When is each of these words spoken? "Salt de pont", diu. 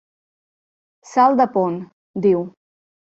"Salt 1.09 1.37
de 1.41 1.47
pont", 1.57 1.77
diu. 2.27 2.41